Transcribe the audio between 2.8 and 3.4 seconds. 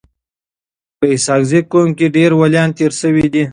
سوي